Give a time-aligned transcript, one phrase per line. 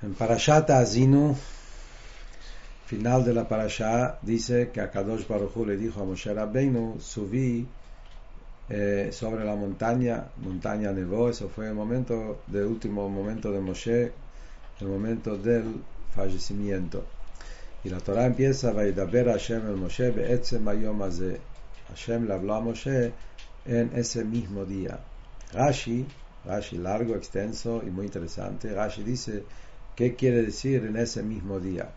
[0.00, 1.34] En Parashat Azinu,
[2.86, 7.66] final de la Parashá, dice que a Kadosh Baruch le dijo a Moshe Rabbeinu, subí
[8.68, 14.12] eh, sobre la montaña, montaña nevó, eso fue el momento, del último momento de Moshe,
[14.80, 15.82] el momento del
[16.14, 17.04] fallecimiento.
[17.82, 23.12] Y la Torah empieza, Vaidaber Hashem el Moshe, Be'etzem Ayom Hashem le habló a Moshe
[23.66, 25.00] en ese mismo día.
[25.52, 26.06] Rashi,
[26.44, 29.42] Rashi largo, extenso y muy interesante, Rashi dice,
[29.98, 31.90] ¿Qué quiere decir en ese mismo día?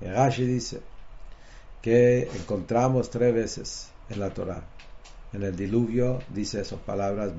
[0.00, 0.80] Rashi dice
[1.82, 4.64] que encontramos tres veces en la Torah.
[5.34, 7.32] En el diluvio dice esas palabras,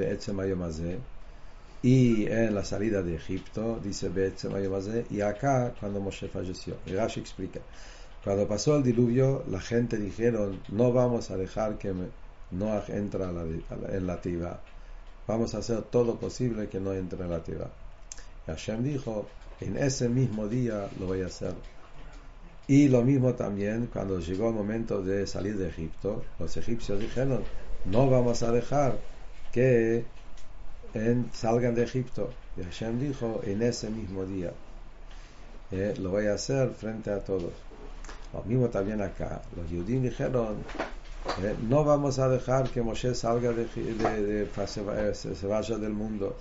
[1.82, 4.12] y en la salida de Egipto dice
[5.10, 6.76] y acá cuando Moshe falleció.
[6.86, 7.62] Y Rashi explica,
[8.24, 11.92] cuando pasó el diluvio, la gente dijeron, no vamos a dejar que
[12.52, 14.62] Noah entre en la Tiba.
[15.26, 17.72] Vamos a hacer todo posible que no entre en la Tiba.
[18.46, 19.28] Hashem dijo,
[19.62, 21.54] en ese mismo día lo voy a hacer.
[22.68, 27.44] Y lo mismo también cuando llegó el momento de salir de Egipto, los egipcios dijeron,
[27.86, 28.98] no vamos a dejar
[29.52, 30.06] que
[31.34, 32.30] salgan de Egipto.
[32.58, 34.52] Y Hashem dijo, en ese mismo día,
[35.72, 37.54] eh, lo voy a hacer frente a todos.
[38.34, 40.58] Lo mismo también acá, los judíos dijeron,
[41.42, 44.48] eh, no vamos a dejar que Moshe salga de, de,
[45.14, 46.36] se vaya del mundo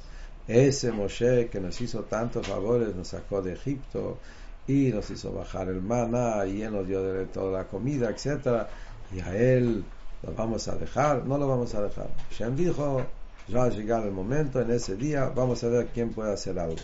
[0.48, 4.18] ese Moshe que nos hizo tantos favores, nos sacó de Egipto
[4.66, 8.66] y nos hizo bajar el maná y él nos dio de toda la comida, etc.
[9.14, 9.84] Y a él
[10.22, 12.08] lo vamos a dejar, no lo vamos a dejar.
[12.30, 13.04] Shem dijo,
[13.48, 16.82] ya ha llegado el momento, en ese día vamos a ver quién puede hacer algo.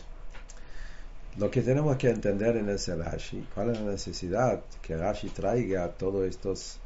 [1.38, 5.88] Lo que tenemos que entender en ese Rashi, cuál es la necesidad que Rashi traiga
[5.88, 6.78] todos estos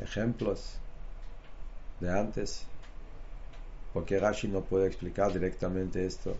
[0.00, 0.74] ejemplos
[2.00, 2.66] de antes
[3.92, 6.36] porque Rashi no puede explicar directamente esto.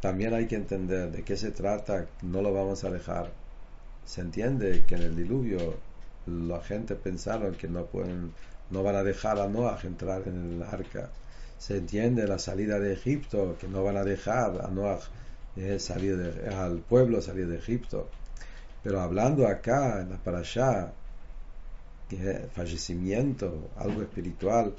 [0.00, 3.32] También hay que entender de qué se trata, no lo vamos a dejar.
[4.04, 5.74] Se entiende que en el diluvio
[6.26, 8.32] la gente pensaron que no pueden,
[8.70, 11.10] no van a dejar a Noah entrar en el arca.
[11.58, 15.00] Se entiende la salida de Egipto, que no van a dejar a Noah
[15.56, 18.08] eh, salir al pueblo salir de Egipto.
[18.82, 20.92] Pero hablando acá en la
[22.08, 24.74] que fallecimiento, algo espiritual,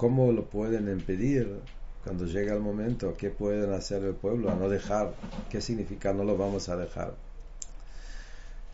[0.00, 1.60] ¿Cómo lo pueden impedir
[2.02, 3.14] cuando llega el momento?
[3.18, 5.12] ¿Qué pueden hacer el pueblo a no dejar?
[5.50, 7.12] ¿Qué significa no lo vamos a dejar?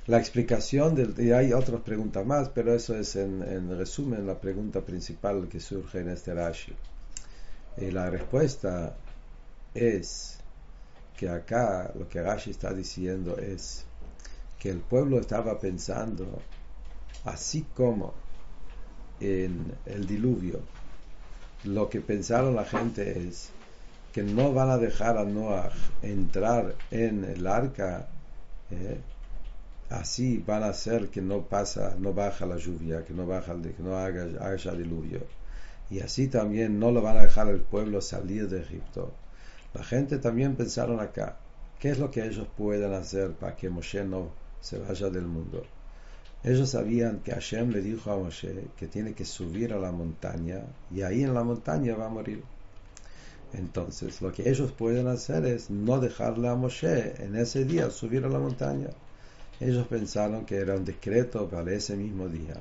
[0.07, 4.83] La explicación del, y hay otras preguntas más, pero eso es en, resumen la pregunta
[4.83, 6.77] principal que surge en este Rashi.
[7.79, 8.95] Y la respuesta
[9.75, 10.39] es
[11.17, 13.85] que acá lo que Rashi está diciendo es
[14.61, 16.41] que el pueblo estaba pensando,
[17.25, 18.15] así como
[19.19, 20.61] en el diluvio,
[21.67, 23.51] lo que pensaron la gente es
[24.13, 25.71] que no van a dejar a Noah
[26.03, 28.09] entrar en el arca,
[28.71, 28.99] eh,
[29.91, 33.83] así van a hacer que no pasa, no baja la lluvia, que no baja, que
[33.83, 35.21] no haga, haya diluvio.
[35.91, 39.13] Y así también no lo van a dejar el pueblo salir de Egipto.
[39.75, 41.37] La gente también pensaron acá,
[41.79, 45.65] ¿qué es lo que ellos pueden hacer para que Moshe no se vaya del mundo?
[46.47, 50.61] Ellos sabían que Hashem le dijo a Moshe que tiene que subir a la montaña
[50.95, 52.41] y ahí en la montaña va a morir.
[53.53, 58.25] Entonces, lo que ellos pueden hacer es no dejarle a Moshe en ese día subir
[58.25, 58.91] a la montaña.
[59.59, 62.55] Ellos pensaron que era un decreto para ese mismo día.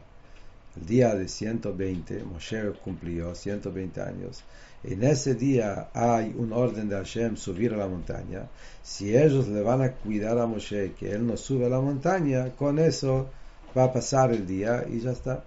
[0.78, 4.44] El día de 120, Moshe cumplió 120 años.
[4.84, 8.48] En ese día hay un orden de Hashem subir a la montaña.
[8.82, 12.50] Si ellos le van a cuidar a Moshe que él no sube a la montaña,
[12.56, 13.30] con eso
[13.78, 15.44] va a pasar el día y ya está.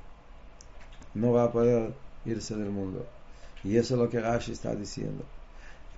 [1.15, 1.95] No va a poder
[2.25, 3.07] irse del mundo.
[3.65, 5.25] Y eso es lo que Rashi está diciendo.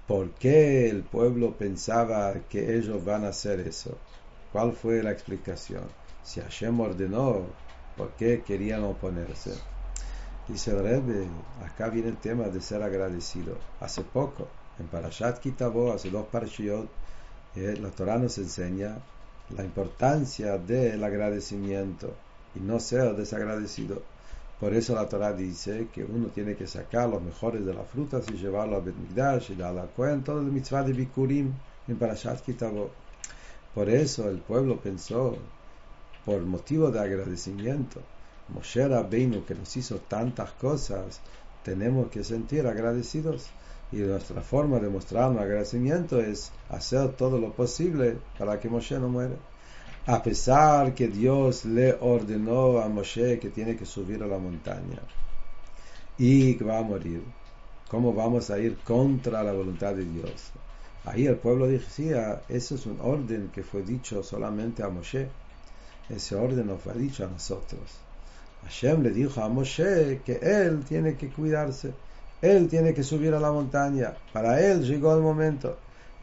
[0.06, 3.96] ¿Por qué el pueblo pensaba que ellos van a hacer eso?
[4.52, 5.84] ¿Cuál fue la explicación?
[6.22, 7.46] Si Hashem ordenó,
[7.96, 9.52] ¿por qué querían oponerse?
[10.48, 11.28] Dice Rebbe,
[11.64, 13.56] acá viene el tema de ser agradecido.
[13.78, 14.48] Hace poco,
[14.80, 16.88] en Parashat Kitabo, hace dos parashiot,
[17.54, 18.98] eh, la Torah nos enseña
[19.56, 22.14] la importancia del agradecimiento
[22.54, 24.02] y no ser desagradecido.
[24.58, 28.24] Por eso la Torah dice que uno tiene que sacar los mejores de las frutas
[28.30, 31.52] y llevarlo a Betmigdash y darlo a Cohen, todo el mitzvah de Bikurim
[31.88, 32.90] en Parashat Kitabot.
[33.74, 35.36] Por eso el pueblo pensó,
[36.24, 38.00] por motivo de agradecimiento,
[38.48, 41.20] Moshe Rabbeinu que nos hizo tantas cosas,
[41.62, 43.48] tenemos que sentir agradecidos.
[43.92, 48.98] Y nuestra forma de mostrar un agradecimiento es hacer todo lo posible para que Moshe
[48.98, 49.34] no muera.
[50.06, 55.00] A pesar que Dios le ordenó a Moshe que tiene que subir a la montaña
[56.16, 57.22] y que va a morir.
[57.88, 60.52] ¿Cómo vamos a ir contra la voluntad de Dios?
[61.04, 65.28] Ahí el pueblo decía, eso es un orden que fue dicho solamente a Moshe.
[66.08, 67.80] Ese orden no fue dicho a nosotros.
[68.62, 71.92] Hashem le dijo a Moshe que él tiene que cuidarse,
[72.42, 74.14] él tiene que subir a la montaña.
[74.32, 75.76] Para él llegó el momento.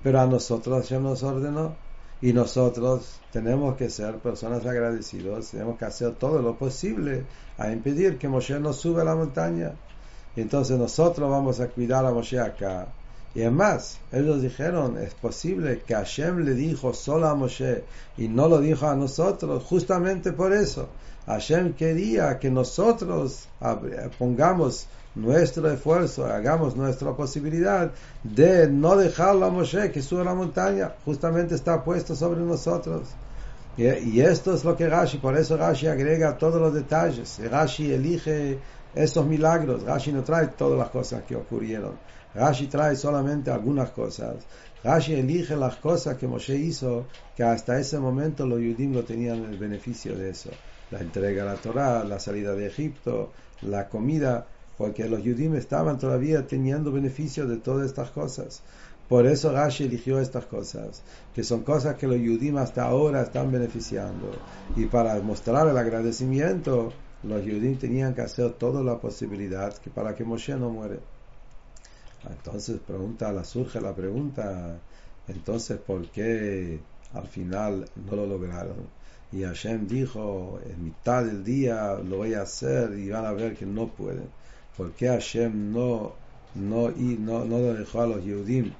[0.03, 1.75] Pero a nosotros Hashem nos ordenó.
[2.19, 7.25] Y nosotros tenemos que ser personas agradecidas, tenemos que hacer todo lo posible
[7.59, 9.73] a impedir que Moshe no suba a la montaña.
[10.35, 12.87] Entonces nosotros vamos a cuidar a Moshe acá.
[13.37, 17.83] Y es más, ellos dijeron, es posible que Hashem le dijo solo a Moshe
[18.17, 20.89] y no lo dijo a nosotros, justamente por eso.
[21.27, 23.47] Hashem quería que nosotros
[24.17, 27.91] pongamos nuestro esfuerzo, hagamos nuestra posibilidad
[28.23, 33.03] de no dejarlo a Moshe que sube a la montaña, justamente está puesto sobre nosotros.
[33.77, 37.39] Y, esto es lo que Rashi, por eso Rashi agrega todos los detalles.
[37.39, 38.57] Rashi elige
[38.95, 39.83] esos milagros.
[39.83, 41.93] Rashi no trae todas las cosas que ocurrieron.
[42.33, 44.47] Rashi trae solamente algunas cosas.
[44.83, 49.45] Rashi elige las cosas que Moshe hizo, que hasta ese momento los judíos no tenían
[49.45, 50.49] el beneficio de eso.
[50.89, 53.31] La entrega a la Torah, la salida de Egipto,
[53.61, 58.63] la comida, porque los judíos estaban todavía teniendo beneficio de todas estas cosas.
[59.07, 61.01] Por eso Rashi eligió estas cosas,
[61.33, 64.31] que son cosas que los judíos hasta ahora están beneficiando.
[64.75, 66.91] Y para mostrar el agradecimiento,
[67.23, 70.99] los judíos tenían que hacer toda la posibilidad que para que Moshe no muere.
[72.29, 74.77] Entonces pregunta, surge la pregunta,
[75.27, 76.79] entonces ¿por qué
[77.13, 78.97] al final no lo lograron?
[79.31, 83.55] Y Hashem dijo, en mitad del día lo voy a hacer y van a ver
[83.55, 84.29] que no pueden.
[84.75, 86.13] ¿Por qué Hashem no,
[86.55, 88.73] no, y no, no dejó a los judíos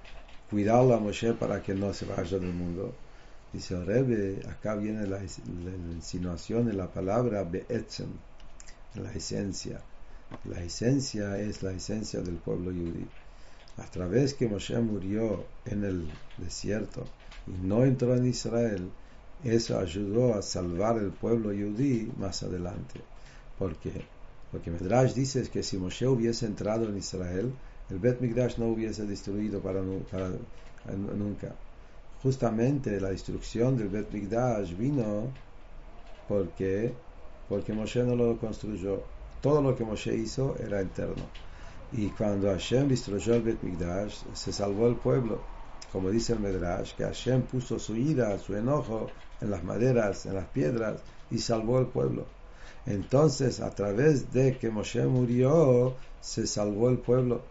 [0.49, 2.93] cuidarlo a Moshe para que no se vaya del mundo.
[3.51, 8.09] Dice el Rebbe, acá viene la, insinuación de la palabra Be'etzem,
[8.95, 9.81] la esencia.
[10.45, 13.07] La esencia es la esencia del pueblo judío.
[13.77, 17.05] A través que Moshe murió en el desierto
[17.47, 18.89] y no entró en Israel,
[19.43, 23.01] eso ayudó a salvar el pueblo judío más adelante.
[23.57, 24.05] ¿Por qué?
[24.51, 27.53] Porque Medrash dice que si Moshe hubiese entrado en Israel,
[27.89, 31.55] el Bet Mikdash no hubiese destruido para, nunca.
[32.21, 35.31] Justamente la destrucción del Bet Mikdash vino
[36.27, 36.93] porque,
[37.47, 39.01] porque Moshe no lo construyó.
[39.41, 41.23] Todo lo que Moshe hizo era interno.
[41.93, 45.39] Y cuando Hashem destruyó el Bet Mikdash, se salvó el pueblo.
[45.93, 49.07] Como dice el Medrash, que Hashem puso su ira, su enojo
[49.39, 50.99] en las maderas, en las piedras,
[51.31, 52.25] y salvó el pueblo.
[52.85, 57.41] Entonces, a través de que Moshe murió, se salvó el pueblo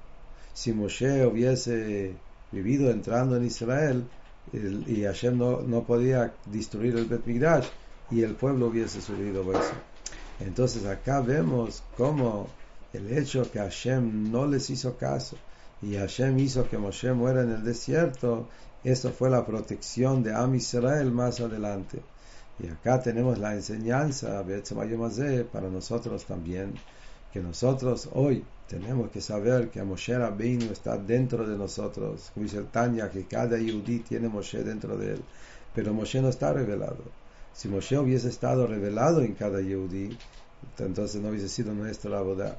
[0.57, 2.15] si Moshe hubiese
[2.51, 4.09] vivido entrando en Israel
[4.55, 7.67] y Hashem no, podía destruir el Bet Midrash
[8.11, 9.75] y el pueblo hubiese subido eso.
[10.41, 12.47] Entonces acá vemos cómo
[12.95, 15.37] el hecho que Hashem no les hizo caso
[15.83, 18.49] y Hashem hizo que Moshe muera en el desierto,
[18.83, 22.01] eso fue la protección de Am Israel más adelante.
[22.59, 24.43] Y acá tenemos la enseñanza,
[25.53, 26.73] para nosotros también,
[27.33, 32.31] que nosotros hoy tenemos que saber que Moshe Rabbeinu está dentro de nosotros.
[32.35, 35.23] Como dice el Tanya, que cada Yehudi tiene Moshe dentro de él.
[35.75, 37.05] Pero Moshe no está revelado.
[37.53, 40.17] Si Moshe hubiese estado revelado en cada Yehudi,
[40.79, 42.59] entonces no hubiese sido nuestra boda.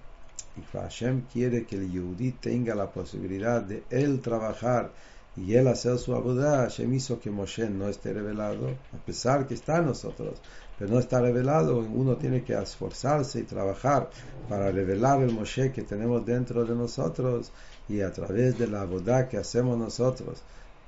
[0.56, 4.92] Y Hashem quiere que el Yehudi tenga la posibilidad de él trabajar
[5.38, 6.64] y él hacer su abodá.
[6.64, 10.42] Hashem hizo que Moshe no esté revelado, a pesar que está en nosotros
[10.78, 14.10] pero no está revelado, uno tiene que esforzarse y trabajar
[14.48, 17.52] para revelar el Moshe que tenemos dentro de nosotros
[17.90, 20.44] y a través de la boda que hacemos nosotros.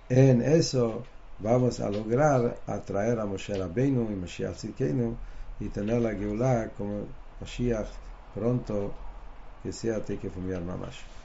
[0.08, 1.04] En eso
[1.40, 5.16] vamos a lograr atraer a Moshe Rabbeinu y Mashiach Tzidkenu
[5.60, 7.08] y tener la Geulah como
[7.42, 7.90] Mashiach
[8.36, 8.94] pronto
[9.64, 11.19] que sea Tekef Mamash.